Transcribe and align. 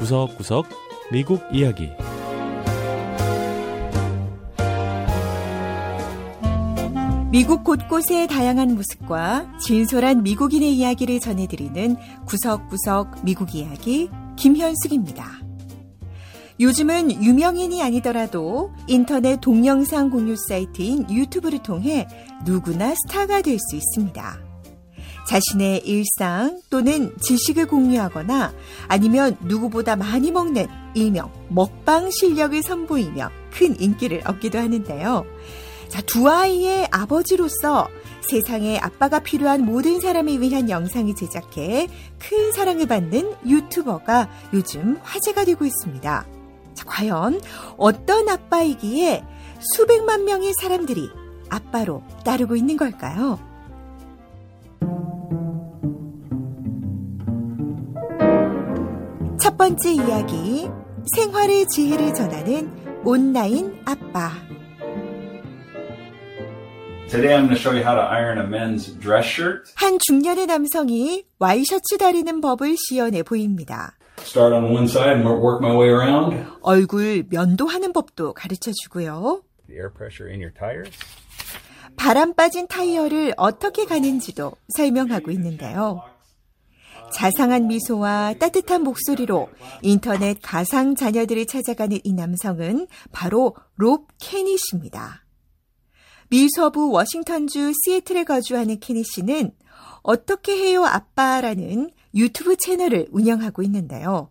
구석구석 0.00 0.66
미국 1.12 1.42
이야기 1.52 1.90
미국 7.30 7.64
곳곳의 7.64 8.26
다양한 8.28 8.76
모습과 8.76 9.58
진솔한 9.58 10.22
미국인의 10.22 10.72
이야기를 10.72 11.20
전해드리는 11.20 11.96
구석구석 12.24 13.26
미국 13.26 13.54
이야기 13.54 14.08
김현숙입니다. 14.36 15.26
요즘은 16.60 17.22
유명인이 17.22 17.82
아니더라도 17.82 18.72
인터넷 18.86 19.38
동영상 19.42 20.08
공유 20.08 20.34
사이트인 20.34 21.10
유튜브를 21.10 21.62
통해 21.62 22.08
누구나 22.46 22.94
스타가 22.94 23.42
될 23.42 23.58
수 23.58 23.76
있습니다. 23.76 24.49
자신의 25.30 25.86
일상 25.86 26.60
또는 26.70 27.16
지식을 27.20 27.68
공유하거나 27.68 28.52
아니면 28.88 29.36
누구보다 29.42 29.94
많이 29.94 30.32
먹는 30.32 30.66
일명 30.94 31.30
먹방 31.48 32.10
실력을 32.10 32.60
선보이며 32.60 33.30
큰 33.52 33.80
인기를 33.80 34.22
얻기도 34.26 34.58
하는데요. 34.58 35.24
자, 35.86 36.02
두 36.02 36.28
아이의 36.28 36.88
아버지로서 36.90 37.88
세상에 38.22 38.78
아빠가 38.78 39.20
필요한 39.20 39.64
모든 39.64 40.00
사람을 40.00 40.40
위한 40.40 40.68
영상을 40.68 41.14
제작해 41.14 41.86
큰 42.18 42.50
사랑을 42.50 42.86
받는 42.86 43.34
유튜버가 43.46 44.28
요즘 44.52 44.98
화제가 45.02 45.44
되고 45.44 45.64
있습니다. 45.64 46.26
자, 46.74 46.84
과연 46.84 47.40
어떤 47.76 48.28
아빠이기에 48.28 49.22
수백만 49.60 50.24
명의 50.24 50.52
사람들이 50.60 51.08
아빠로 51.50 52.02
따르고 52.24 52.56
있는 52.56 52.76
걸까요? 52.76 53.49
번째 59.60 59.92
이야기, 59.92 60.70
생활의 61.14 61.66
지혜를 61.66 62.14
전하는 62.14 62.72
온라인 63.04 63.78
아빠. 63.84 64.30
Today 67.10 67.36
I'm 67.36 67.44
going 67.44 67.50
to 67.50 67.56
show 67.56 67.76
you 67.76 67.84
how 67.84 67.94
to 67.94 68.00
iron 68.00 68.38
a 68.38 68.46
men's 68.46 68.98
dress 68.98 69.28
shirt. 69.28 69.70
한 69.74 69.98
중년의 70.00 70.46
남성이 70.46 71.26
와이셔츠 71.38 71.98
다리는 71.98 72.40
법을 72.40 72.74
시연해 72.78 73.22
보입니다. 73.22 73.98
Start 74.20 74.54
on 74.54 74.72
one 74.72 74.84
side 74.84 75.12
and 75.12 75.28
work 75.28 75.60
my 75.62 75.76
way 75.76 75.90
around. 75.90 76.42
얼굴 76.62 77.26
면도하는 77.28 77.92
법도 77.92 78.32
가르쳐 78.32 78.72
주고요. 78.72 79.42
The 79.66 79.78
air 79.78 79.92
pressure 79.92 80.32
in 80.32 80.40
your 80.40 80.54
tires. 80.54 80.96
바람 81.98 82.32
빠진 82.32 82.66
타이어를 82.66 83.34
어떻게 83.36 83.84
가는지도 83.84 84.52
설명하고 84.74 85.30
있는데요. 85.32 86.00
자상한 87.12 87.66
미소와 87.66 88.34
따뜻한 88.38 88.82
목소리로 88.82 89.48
인터넷 89.82 90.38
가상 90.42 90.94
자녀들을 90.94 91.46
찾아가는 91.46 91.98
이 92.02 92.12
남성은 92.12 92.86
바로 93.12 93.56
롭 93.76 94.06
케닛입니다. 94.18 95.24
미 96.28 96.48
서부 96.54 96.90
워싱턴주 96.92 97.72
시애틀에 97.84 98.24
거주하는 98.24 98.78
케닛 98.78 99.04
씨는 99.06 99.52
어떻게 100.02 100.56
해요 100.56 100.84
아빠라는 100.84 101.90
유튜브 102.14 102.56
채널을 102.56 103.08
운영하고 103.10 103.62
있는데요. 103.62 104.30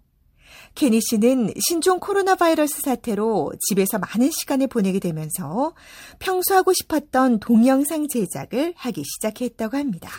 케니 0.75 1.01
씨는 1.01 1.53
신종 1.67 1.99
코로나 1.99 2.35
바이러스 2.35 2.81
사태로 2.81 3.51
집에서 3.67 3.99
많은 3.99 4.29
시간을 4.31 4.67
보내게 4.67 4.99
되면서 4.99 5.73
평소 6.19 6.55
하고 6.55 6.71
싶었던 6.73 7.39
동영상 7.39 8.07
제작을 8.07 8.73
하기 8.77 9.03
시작했다고 9.03 9.77
합니다. 9.77 10.09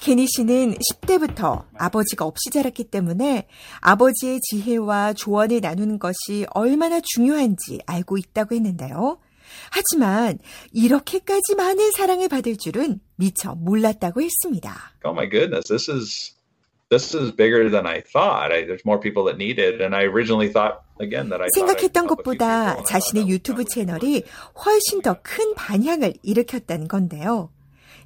케니 0.00 0.26
씨는 0.26 0.76
10대부터 0.78 1.64
아버지가 1.76 2.24
없이 2.24 2.50
자랐기 2.50 2.84
때문에 2.84 3.46
아버지의 3.80 4.40
지혜와 4.40 5.12
조언을 5.12 5.60
나누는 5.60 5.98
것이 5.98 6.46
얼마나 6.52 7.00
중요한지 7.02 7.80
알고 7.86 8.16
있다고 8.16 8.54
했는데요. 8.54 9.18
하지만 9.70 10.38
이렇게까지 10.72 11.54
많은 11.56 11.90
사랑을 11.92 12.28
받을 12.28 12.56
줄은 12.56 13.00
미처 13.16 13.54
몰랐다고 13.54 14.22
했습니다. 14.22 14.74
oh 15.04 15.14
my 15.14 15.28
goodness, 15.28 15.68
this 15.68 15.90
is 15.90 16.34
this 16.88 17.14
is 17.16 17.34
bigger 17.34 17.68
than 17.70 17.86
I 17.86 18.00
thought. 18.00 18.52
I, 18.52 18.64
there's 18.64 18.86
more 18.86 19.00
people 19.00 19.24
that 19.26 19.36
need 19.36 19.60
it, 19.60 19.82
and 19.82 19.94
I 19.94 20.04
originally 20.04 20.50
thought 20.50 20.78
생각했던 21.54 22.06
것보다 22.06 22.82
자신의 22.84 23.28
유튜브 23.28 23.64
채널이 23.64 24.24
훨씬 24.64 25.00
더 25.02 25.16
큰 25.22 25.54
반향을 25.54 26.14
일으켰다는 26.22 26.88
건데요. 26.88 27.50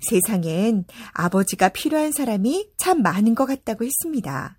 세상엔 0.08 0.84
아버지가 1.12 1.70
필요한 1.70 2.12
사람이 2.12 2.70
참 2.76 3.02
많은 3.02 3.34
것 3.34 3.46
같다고 3.46 3.84
했습니다. 3.84 4.58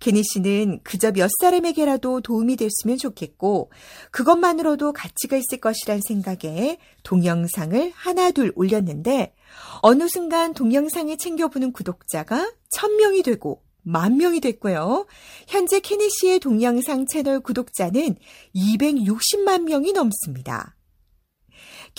케니 0.00 0.22
씨는 0.22 0.80
그저 0.82 1.12
몇 1.12 1.30
사람에게라도 1.40 2.20
도움이 2.20 2.56
됐으면 2.56 2.98
좋겠고 2.98 3.70
그것만으로도 4.10 4.92
가치가 4.92 5.36
있을 5.36 5.60
것이란 5.60 6.00
생각에 6.06 6.78
동영상을 7.02 7.92
하나둘 7.94 8.52
올렸는데 8.54 9.34
어느 9.80 10.08
순간 10.08 10.54
동영상을 10.54 11.16
챙겨보는 11.16 11.72
구독자가 11.72 12.52
1000명이 12.76 13.24
되고 13.24 13.62
만 13.82 14.18
명이 14.18 14.40
됐고요. 14.40 15.06
현재 15.46 15.80
케니 15.80 16.08
씨의 16.10 16.40
동영상 16.40 17.06
채널 17.06 17.40
구독자는 17.40 18.16
260만 18.54 19.62
명이 19.62 19.92
넘습니다. 19.92 20.76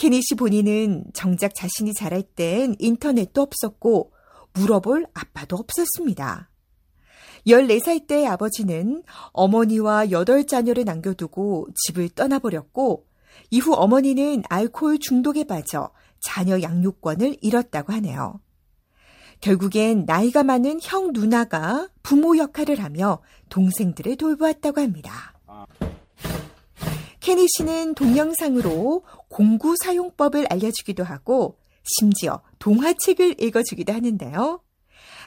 케니 0.00 0.22
씨 0.22 0.34
본인은 0.34 1.04
정작 1.12 1.54
자신이 1.54 1.92
자랄 1.92 2.22
땐 2.22 2.74
인터넷도 2.78 3.42
없었고 3.42 4.14
물어볼 4.54 5.04
아빠도 5.12 5.56
없었습니다. 5.56 6.48
14살 7.46 8.06
때 8.06 8.26
아버지는 8.26 9.02
어머니와 9.32 10.06
8자녀를 10.06 10.86
남겨두고 10.86 11.68
집을 11.74 12.08
떠나버렸고 12.08 13.08
이후 13.50 13.74
어머니는 13.74 14.42
알코올 14.48 15.00
중독에 15.00 15.44
빠져 15.44 15.90
자녀 16.22 16.62
양육권을 16.62 17.36
잃었다고 17.42 17.92
하네요. 17.92 18.40
결국엔 19.42 20.06
나이가 20.06 20.42
많은 20.42 20.80
형 20.82 21.12
누나가 21.12 21.90
부모 22.02 22.38
역할을 22.38 22.82
하며 22.82 23.20
동생들을 23.50 24.16
돌보았다고 24.16 24.80
합니다. 24.80 25.34
케니 27.20 27.46
씨는 27.48 27.94
동영상으로 27.94 29.04
공구 29.28 29.74
사용법을 29.82 30.46
알려주기도 30.50 31.04
하고 31.04 31.58
심지어 31.84 32.42
동화책을 32.58 33.40
읽어주기도 33.40 33.92
하는데요. 33.92 34.62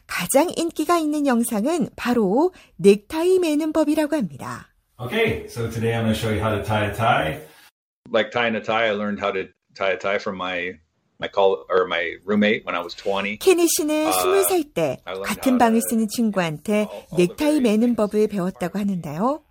가장 0.06 0.52
인기가 0.56 0.98
있는 0.98 1.26
영상은 1.26 1.90
바로 1.96 2.53
넥타이 2.78 3.40
매는 3.40 3.72
법이라고 3.72 4.16
합니다. 4.16 4.68
Okay, 5.00 5.46
so 5.46 5.70
today 5.70 5.94
I'm 5.94 6.03
going 6.03 6.14
to 6.14 6.20
show 6.20 6.32
you 6.32 6.40
how 6.40 6.56
to 6.56 6.64
tie 6.64 6.90
a 6.90 6.96
tie. 6.96 7.53
like 8.12 8.32
tying 8.32 8.56
a 8.56 8.62
tie. 8.62 8.88
I 8.88 8.92
learned 8.92 9.20
how 9.20 9.32
to 9.32 9.48
tie 9.76 9.92
a 9.92 9.98
tie 9.98 10.20
from 10.20 10.38
my 10.38 10.80
my 11.20 11.28
call 11.28 11.66
or 11.70 11.88
my 11.88 12.16
roommate 12.26 12.66
when 12.66 12.76
I 12.76 12.82
was 12.82 12.96
20. 12.96 13.38
케니 13.40 13.68
씨는 13.68 14.08
아, 14.08 14.12
20살 14.12 14.74
때 14.74 14.98
같은 15.24 15.58
방을 15.58 15.82
쓰는 15.82 16.08
친구한테 16.08 16.88
넥타이 17.18 17.62
매는 17.62 17.96
법을 17.96 18.28
배웠다고 18.28 18.80
하는데요. 18.80 19.42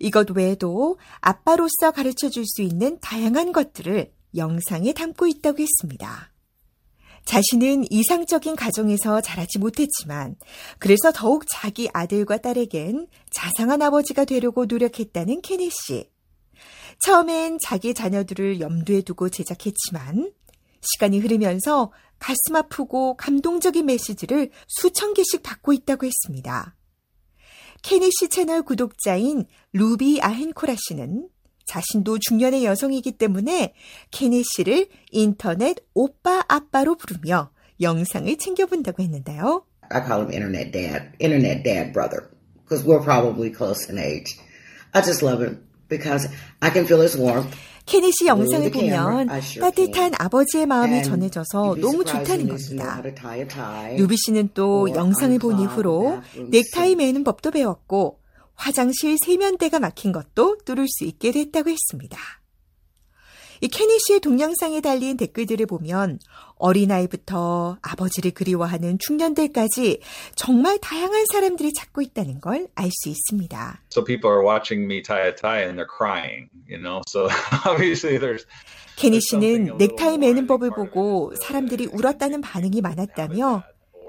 이것 0.00 0.30
외에도 0.30 0.98
아빠로서 1.20 1.90
가르쳐 1.92 2.28
줄 2.28 2.44
수 2.46 2.62
있는 2.62 2.98
다양한 3.00 3.52
것들을 3.52 4.12
영상에 4.36 4.92
담고 4.92 5.26
있다고 5.26 5.62
했습니다. 5.62 6.32
자신은 7.24 7.84
이상적인 7.90 8.56
가정에서 8.56 9.20
자라지 9.20 9.58
못했지만 9.58 10.36
그래서 10.78 11.12
더욱 11.12 11.44
자기 11.48 11.88
아들과 11.92 12.38
딸에겐 12.38 13.06
자상한 13.30 13.80
아버지가 13.80 14.24
되려고 14.24 14.64
노력했다는 14.64 15.40
케니 15.42 15.70
씨. 15.70 16.10
처음엔 17.00 17.58
자기 17.62 17.94
자녀들을 17.94 18.60
염두에 18.60 19.02
두고 19.02 19.28
제작했지만 19.28 20.32
시간이 20.80 21.20
흐르면서 21.20 21.92
가슴 22.18 22.56
아프고 22.56 23.16
감동적인 23.16 23.86
메시지를 23.86 24.50
수천 24.68 25.14
개씩 25.14 25.42
받고 25.42 25.72
있다고 25.72 26.06
했습니다. 26.06 26.76
케니 27.82 28.10
씨 28.12 28.28
채널 28.28 28.62
구독자인 28.62 29.46
루비 29.72 30.20
아헨코라 30.22 30.76
씨는 30.78 31.28
자신도 31.66 32.18
중년의 32.20 32.64
여성이기 32.64 33.12
때문에 33.12 33.74
케니 34.10 34.42
씨를 34.44 34.88
인터넷 35.10 35.76
오빠 35.92 36.44
아빠로 36.48 36.96
부르며 36.96 37.50
영상을 37.80 38.36
챙겨본다고 38.36 39.02
했는데요. 39.02 39.64
I 39.90 40.00
call 40.00 40.22
him 40.22 40.32
Internet 40.32 40.72
Dad, 40.72 41.12
Internet 41.18 41.62
Dad 41.64 41.92
brother, 41.92 42.30
because 42.62 42.86
we're 42.86 43.02
probably 43.02 43.50
close 43.50 43.90
in 43.90 43.98
age. 43.98 44.38
I 44.94 45.02
just 45.02 45.22
love 45.22 45.42
him 45.42 45.66
because 45.88 46.28
I 46.60 46.70
can 46.70 46.86
feel 46.86 47.00
his 47.00 47.16
warmth. 47.18 47.54
케니 47.84 48.12
씨 48.12 48.26
영상을 48.26 48.70
보면 48.70 49.28
따뜻한. 49.60 50.12
아버지의 50.18 50.66
마음이 50.66 51.02
전해져서 51.02 51.76
너무 51.80 52.04
좋다는 52.04 52.48
겁니다. 52.48 53.02
루비 53.96 54.16
씨는 54.16 54.50
또 54.54 54.88
영상을 54.94 55.38
본 55.38 55.60
이후로 55.60 56.20
넥타이. 56.50 56.96
매는 56.96 57.24
법도 57.24 57.50
배웠고 57.50 58.18
화장실 58.54 59.16
세면대가 59.24 59.80
막힌 59.80 60.12
것도 60.12 60.58
뚫을 60.64 60.86
수 60.88 61.04
있게 61.04 61.32
됐다고 61.32 61.70
했습니다. 61.70 62.18
이 63.64 63.68
케니 63.68 63.96
씨의 64.00 64.18
동영상에 64.18 64.80
달린 64.80 65.16
댓글들을 65.16 65.66
보면 65.66 66.18
어린아이부터 66.56 67.78
아버지를 67.80 68.32
그리워하는 68.32 68.98
중년들까지 68.98 70.00
정말 70.34 70.78
다양한 70.80 71.26
사람들이 71.32 71.72
찾고 71.72 72.02
있다는 72.02 72.40
걸 72.40 72.66
알 72.74 72.90
수 72.90 73.08
있습니다. 73.08 73.80
So 73.92 74.02
people 74.02 74.28
are 74.34 74.44
watching 74.44 74.84
me 74.84 75.00
tie 75.00 75.28
a 75.28 75.32
tie 75.32 75.62
and 75.62 75.78
they're 75.78 75.86
crying, 75.86 76.48
you 76.68 76.76
know. 76.82 77.02
So 77.08 77.28
obviously 77.64 78.18
there's 78.18 78.46
케니 78.96 79.20
씨는 79.20 79.78
넥타이 79.78 80.18
매는 80.18 80.48
법을 80.48 80.70
보고 80.70 81.32
사람들이 81.40 81.86
울었다는 81.86 82.40
반응이 82.40 82.80
많았다며 82.80 83.62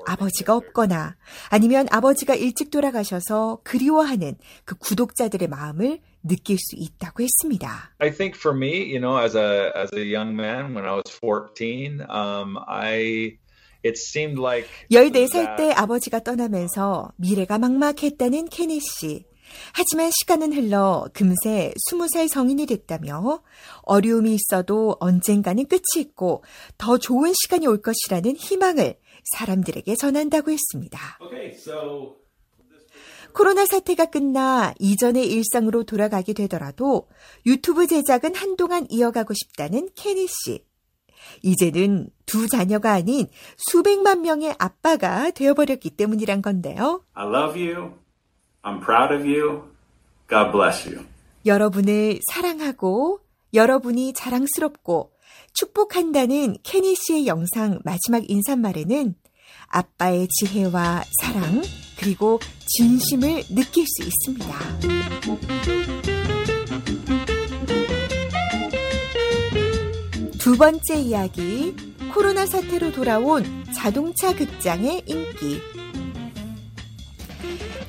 아버지가 0.05 0.55
없거나 0.55 1.15
아니면 1.49 1.87
아버지가 1.91 2.35
일찍 2.35 2.69
돌아가셔서 2.71 3.59
그리워하는 3.63 4.35
그 4.65 4.75
구독자들의 4.75 5.47
마음을 5.47 5.99
느낄 6.23 6.57
수 6.57 6.75
있다고 6.75 7.23
했습니다. 7.23 7.93
I 7.99 8.11
think 8.11 8.37
for 8.37 8.55
me, 8.55 8.85
you 8.85 8.99
know, 8.99 9.17
as 9.21 9.35
a 9.37 9.71
as 9.75 9.89
a 9.95 10.03
young 10.03 10.35
man 10.35 10.73
when 10.73 10.85
I 10.85 10.95
was 10.95 11.11
14, 11.21 12.01
um, 12.09 12.57
I 12.67 13.37
it 13.83 13.97
seemed 13.97 14.39
like 14.39 14.67
14살 14.91 15.57
때 15.57 15.71
아버지가 15.71 16.19
떠나면서 16.19 17.11
미래가 17.17 17.57
막막했다는 17.57 18.45
케니 18.49 18.79
씨. 18.79 19.25
하지만 19.73 20.09
시간은 20.11 20.53
흘러 20.53 21.05
금세 21.13 21.73
20살 21.91 22.27
성인이 22.27 22.65
됐다며 22.65 23.41
어려움이 23.83 24.35
있어도 24.35 24.97
언젠가는 24.99 25.65
끝이 25.67 25.81
있고 25.97 26.43
더 26.77 26.97
좋은 26.97 27.33
시간이 27.33 27.67
올 27.67 27.81
것이라는 27.81 28.35
희망을 28.35 28.95
사람들에게 29.23 29.95
전한다고 29.95 30.51
했습니다. 30.51 30.99
코로나 33.33 33.65
사태가 33.65 34.05
끝나 34.05 34.73
이전의 34.79 35.27
일상으로 35.27 35.83
돌아가게 35.83 36.33
되더라도 36.33 37.07
유튜브 37.45 37.87
제작은 37.87 38.35
한동안 38.35 38.85
이어가고 38.89 39.33
싶다는 39.33 39.89
케니 39.95 40.27
씨. 40.27 40.63
이제는 41.41 42.09
두 42.25 42.47
자녀가 42.47 42.91
아닌 42.91 43.27
수백만 43.57 44.21
명의 44.21 44.53
아빠가 44.59 45.31
되어버렸기 45.31 45.91
때문이란 45.91 46.41
건데요. 46.41 47.03
I 47.13 47.27
love 47.27 47.59
you. 47.59 47.93
I'm 48.61 48.83
proud 48.83 49.13
of 49.13 49.25
you. 49.25 49.63
God 50.29 50.51
bless 50.51 50.87
you. 50.87 51.05
여러분을 51.45 52.19
사랑하고 52.31 53.19
여러분이 53.53 54.13
자랑스럽고 54.13 55.12
축복한다는 55.53 56.57
케니 56.63 56.95
씨의 56.95 57.27
영상 57.27 57.79
마지막 57.83 58.23
인사말에는 58.29 59.15
아빠의 59.67 60.27
지혜와 60.27 61.03
사랑 61.21 61.61
그리고 61.97 62.39
진심을 62.77 63.43
느낄 63.49 63.85
수 63.87 64.03
있습니다. 64.03 64.57
두 70.39 70.57
번째 70.57 70.95
이야기 70.99 71.73
코로나 72.13 72.45
사태로 72.45 72.91
돌아온 72.91 73.45
자동차 73.73 74.35
극장의 74.35 75.03
인기 75.05 75.61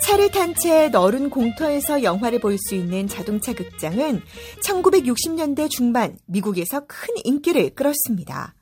차를 0.04 0.30
탄 0.30 0.54
채 0.54 0.90
너른 0.90 1.30
공터에서 1.30 2.02
영화를 2.02 2.38
볼 2.38 2.58
수 2.58 2.74
있는 2.74 3.08
자동차 3.08 3.54
극장은 3.54 4.20
1960년대 4.62 5.70
중반 5.70 6.18
미국에서 6.26 6.80
큰 6.86 7.14
인기를 7.24 7.74
끌었습니다. 7.74 8.54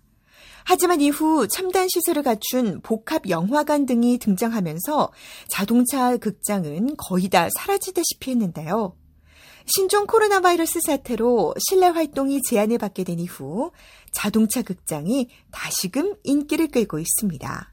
하지만 0.64 1.00
이후 1.00 1.48
첨단 1.48 1.88
시설을 1.88 2.22
갖춘 2.22 2.80
복합 2.82 3.28
영화관 3.28 3.86
등이 3.86 4.18
등장하면서 4.18 5.12
자동차 5.48 6.16
극장은 6.16 6.94
거의 6.96 7.28
다 7.28 7.48
사라지다시피 7.58 8.30
했는데요. 8.30 8.96
신종 9.66 10.06
코로나 10.06 10.40
바이러스 10.40 10.78
사태로 10.86 11.54
실내 11.58 11.88
활동이 11.88 12.40
제한을 12.48 12.78
받게 12.78 13.02
된 13.02 13.18
이후 13.18 13.72
자동차 14.12 14.62
극장이 14.62 15.28
다시금 15.50 16.14
인기를 16.22 16.68
끌고 16.68 17.00
있습니다. 17.00 17.71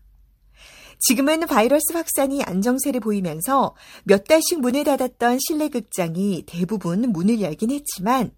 지금은 0.99 1.41
바이러스 1.47 1.93
확산이 1.93 2.43
안정세를 2.43 2.99
보이면서 2.99 3.75
몇 4.03 4.25
달씩 4.25 4.59
문을 4.59 4.83
닫았던 4.83 5.39
실내 5.39 5.69
극장이 5.69 6.43
대부분 6.45 7.11
문을 7.11 7.41
열긴 7.41 7.71
했지만 7.71 8.31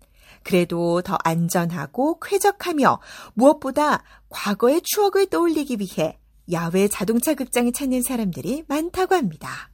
그래도 0.44 1.02
더 1.02 1.18
안전하고 1.24 2.20
쾌적하며 2.20 3.00
무엇보다 3.34 4.04
과거의 4.30 4.82
추억을 4.84 5.28
떠올리기 5.28 5.78
위해 5.80 6.20
야외 6.52 6.88
자동차 6.88 7.34
극장을 7.34 7.72
찾는 7.72 8.02
사람들이 8.04 8.64
많다고 8.68 9.16
합니다. 9.16 9.70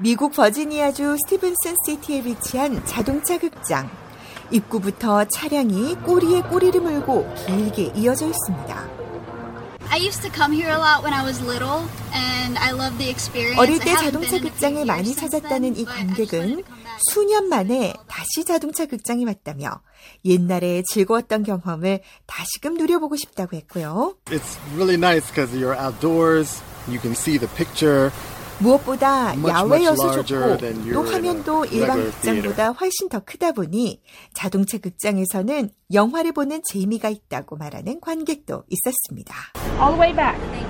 미국 0.00 0.32
버지니아주 0.32 1.16
스티븐슨 1.24 1.76
시티에 1.86 2.24
위치한 2.24 2.84
자동차 2.84 3.38
극장. 3.38 3.88
입구부터 4.50 5.24
차량이 5.26 5.94
꼬리에 5.96 6.42
꼬리를 6.42 6.80
물고 6.80 7.32
길게 7.46 7.92
이어져 7.96 8.26
있습니다. 8.26 8.93
I 9.94 9.98
used 9.98 10.22
to 10.22 10.28
come 10.28 10.50
here 10.50 10.70
a 10.70 10.76
lot 10.76 11.04
when 11.04 11.12
I 11.12 11.22
was 11.22 11.40
little, 11.40 11.86
and 12.12 12.58
I 12.58 12.72
love 12.72 12.98
the 12.98 13.08
experience. 13.08 13.60
어릴 13.60 13.78
때 13.78 13.94
자동차 13.94 14.40
극장을 14.40 14.84
많이 14.84 15.14
찾았다는 15.14 15.76
이 15.76 15.84
관객은. 15.84 16.64
수년 17.12 17.48
만에 17.48 17.94
다시 18.08 18.44
자동차 18.44 18.86
극장에 18.86 19.24
왔다며 19.24 19.82
옛날에 20.24 20.82
즐거웠던 20.90 21.44
경험을 21.44 22.00
다시금 22.26 22.74
누려보고 22.74 23.14
싶다고 23.14 23.56
했고요. 23.56 24.16
It's 24.26 24.58
really 24.74 24.96
nice 24.96 25.28
because 25.28 25.56
you're 25.56 25.78
outdoors, 25.78 26.60
you 26.88 26.98
can 26.98 27.12
see 27.12 27.38
the 27.38 27.48
picture. 27.54 28.10
무엇보다 28.60 29.34
야외여서 29.46 30.22
좋고 30.22 30.56
than 30.58 30.92
또 30.92 31.02
화면도 31.02 31.64
일반 31.66 32.04
극장보다 32.04 32.70
훨씬 32.70 33.08
더 33.08 33.20
크다 33.20 33.52
보니 33.52 34.00
자동차 34.34 34.78
극장에서는 34.78 35.70
영화를 35.92 36.32
보는 36.32 36.62
재미가 36.70 37.08
있다고 37.10 37.56
말하는 37.56 38.00
관객도 38.00 38.64
있었습니다. 38.68 39.34
all 39.80 39.96
the 39.96 40.00
way 40.00 40.14
back. 40.14 40.64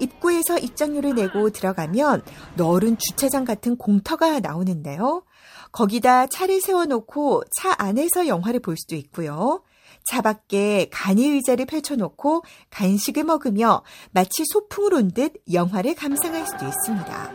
입구에서 0.00 0.58
입장료를 0.58 1.14
내고 1.14 1.50
들어가면 1.50 2.22
넓은 2.54 2.98
주차장 2.98 3.44
같은 3.44 3.76
공터가 3.76 4.40
나오는데요. 4.40 5.24
거기다 5.72 6.26
차를 6.28 6.60
세워놓고 6.60 7.42
차 7.56 7.74
안에서 7.78 8.26
영화를 8.26 8.60
볼 8.60 8.76
수도 8.76 8.94
있고요. 8.96 9.62
차 10.08 10.22
밖에 10.22 10.88
간이 10.90 11.26
의자를 11.26 11.66
펼쳐놓고 11.66 12.42
간식을 12.70 13.24
먹으며 13.24 13.82
마치 14.10 14.42
소풍을 14.52 14.94
온 14.94 15.10
듯 15.10 15.34
영화를 15.52 15.94
감상할 15.94 16.46
수도 16.46 16.66
있습니다. 16.66 17.32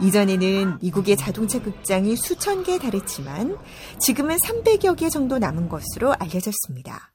이전에는 0.00 0.78
미국의 0.80 1.16
자동차 1.16 1.60
극장이 1.62 2.16
수천 2.16 2.64
개에 2.64 2.78
달했지만 2.78 3.58
지금은 4.00 4.36
300여 4.38 4.96
개 4.96 5.08
정도 5.08 5.38
남은 5.38 5.68
것으로 5.68 6.14
알려졌습니다. 6.14 7.12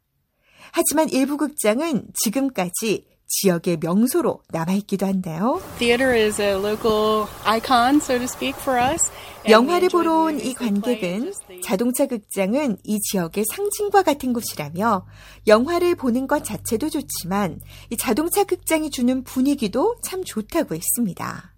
하지만 0.71 1.09
일부 1.09 1.35
극장은 1.35 2.07
지금까지 2.23 3.05
지역의 3.27 3.77
명소로 3.81 4.41
남아있기도 4.49 5.05
한데요. 5.05 5.61
Theater 5.77 6.13
is 6.15 6.41
a 6.41 6.51
local 6.53 7.27
icon, 7.45 7.97
so 7.97 8.17
to 8.17 8.23
speak, 8.23 8.57
for 8.61 8.79
us. 8.79 9.11
and 9.45 9.47
we 9.47 9.51
영화를 9.51 9.89
보러 9.89 10.23
온 10.23 10.39
이 10.39 10.53
관객은 10.53 11.33
자동차 11.63 12.05
극장은 12.05 12.77
이 12.83 12.99
지역의 12.99 13.45
상징과 13.53 14.03
같은 14.03 14.33
곳이라며 14.33 15.05
영화를 15.47 15.95
보는 15.95 16.27
것 16.27 16.43
자체도 16.43 16.89
좋지만 16.89 17.59
이 17.89 17.97
자동차 17.97 18.43
극장이 18.43 18.89
주는 18.91 19.23
분위기도 19.23 19.95
참 20.03 20.23
좋다고 20.23 20.75
했습니다. 20.75 21.53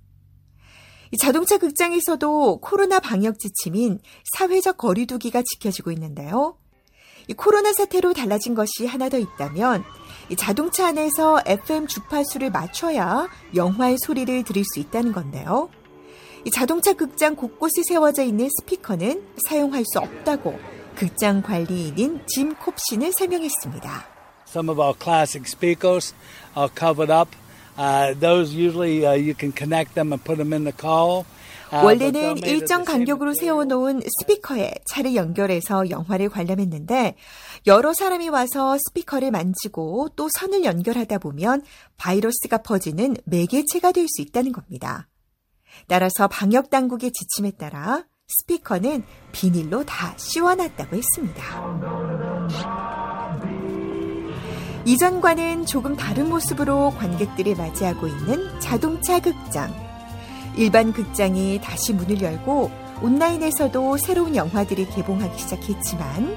이 1.11 1.17
자동차 1.17 1.57
극장에서도 1.57 2.59
코로나 2.61 2.99
방역 2.99 3.39
지침인 3.39 3.99
사회적 4.37 4.77
거리두기가 4.77 5.41
지켜지고 5.43 5.91
있는데요. 5.91 6.57
이 7.27 7.33
코로나 7.33 7.73
사태로 7.73 8.13
달라진 8.13 8.55
것이 8.55 8.85
하나 8.87 9.09
더 9.09 9.17
있다면 9.19 9.83
이 9.83 9.98
자동차 10.35 10.87
안에서 10.87 11.41
FM 11.45 11.87
주파수를 11.87 12.51
맞춰야 12.51 13.27
영화의 13.55 13.97
소리를 14.05 14.43
들을 14.43 14.63
수 14.63 14.79
있다는 14.79 15.11
건데요. 15.11 15.69
이 16.45 16.51
자동차 16.51 16.93
극장 16.93 17.35
곳곳에 17.35 17.81
세워져 17.87 18.23
있는 18.23 18.47
스피커는 18.59 19.23
사용할 19.47 19.83
수 19.85 19.99
없다고 19.99 20.57
극장 20.95 21.41
관리인인 21.41 22.21
짐 22.27 22.55
콥씨는 22.55 23.11
설명했습니다. 23.17 24.07
Some 24.47 24.69
of 24.69 24.81
our 24.81 24.95
classic 24.97 25.47
speakers 25.47 26.13
are 26.57 26.69
covered 26.75 27.11
up. 27.11 27.29
Uh, 27.79 28.13
those 28.19 28.53
usually 28.53 29.05
uh, 29.05 29.13
you 29.13 29.33
can 29.33 29.53
connect 29.53 29.95
them 29.95 30.11
and 30.11 30.21
put 30.21 30.35
them 30.37 30.51
in 30.51 30.65
the 30.65 30.75
car. 30.75 31.23
Uh, 31.71 31.85
원래는 31.85 32.39
일정 32.39 32.83
간격으로. 32.83 33.33
세워놓은 33.33 34.01
스피커에 34.19 34.73
차를 34.91 35.15
연결해서 35.15 35.89
영화를 35.89 36.27
관람했는데 36.27 37.15
여러 37.67 37.93
사람이 37.93 38.27
와서 38.29 38.75
스피커를 38.89 39.31
만지고 39.31 40.09
또 40.17 40.27
선을 40.29 40.65
연결하다 40.65 41.19
보면 41.19 41.61
바이러스가 41.95 42.57
퍼지는 42.63 43.15
매개체가 43.25 43.93
될 43.93 44.07
수 44.09 44.23
있다는 44.23 44.51
겁니다. 44.51 45.07
따라서 45.87 46.27
방역 46.27 46.69
당국의 46.69 47.11
지침에 47.11 47.51
따라 47.51 48.03
스피커는 48.27 49.03
비닐로 49.31 49.85
다 49.85 50.13
씌워놨다고 50.17 50.97
했습니다. 50.97 52.88
이전과는 54.85 55.65
조금 55.65 55.95
다른 55.95 56.29
모습으로 56.29 56.91
관객들을 56.97 57.55
맞이하고 57.55 58.07
있는 58.07 58.59
자동차 58.59 59.19
극장. 59.19 59.73
일반 60.55 60.93
극장이 60.93 61.59
다시 61.61 61.93
문을 61.93 62.21
열고 62.21 62.71
온라인에서도 63.01 63.97
새로운 63.97 64.35
영화들이 64.35 64.87
개봉하기 64.89 65.39
시작했지만 65.39 66.35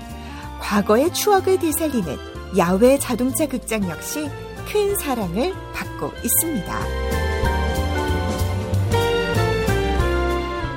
과거의 0.61 1.13
추억을 1.13 1.59
되살리는 1.59 2.17
야외 2.57 2.99
자동차 2.99 3.47
극장 3.47 3.89
역시 3.89 4.29
큰 4.71 4.97
사랑을 4.97 5.53
받고 5.73 6.13
있습니다. 6.23 6.81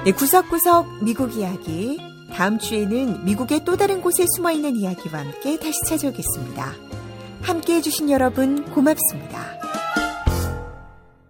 네, 0.06 0.12
구석구석 0.12 1.04
미국 1.04 1.36
이야기. 1.36 2.00
다음 2.34 2.60
주에는 2.60 3.26
미국의 3.26 3.64
또 3.64 3.78
다른 3.78 4.02
곳에 4.02 4.26
숨어 4.36 4.52
있는 4.52 4.76
이야기와 4.76 5.20
함께 5.20 5.58
다시 5.58 5.74
찾아오겠습니다. 5.88 6.95
함께 7.46 7.76
해주신 7.76 8.10
여러분 8.10 8.64
고맙습니다. 8.72 9.65